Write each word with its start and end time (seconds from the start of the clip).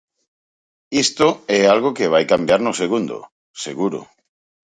Isto 1.03 1.27
é 1.57 1.59
algo 1.73 1.95
que 1.97 2.11
vai 2.13 2.23
cambiar 2.31 2.61
no 2.63 2.73
segundo, 2.81 3.15
seguro. 3.63 4.01